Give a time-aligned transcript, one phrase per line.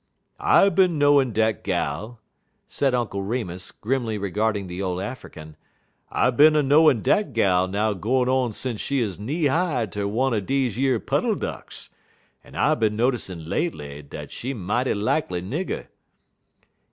[0.39, 2.21] "I bin a knowin' dat gal,"
[2.67, 5.55] said Uncle Remus, grimly regarding the old African;
[6.09, 10.07] "I bin a knowin' dat gal now gwine on sence she 'uz knee high ter
[10.07, 11.91] one er deze yer puddle ducks;
[12.43, 15.85] en I bin noticin' lately dat she mighty likely nigger."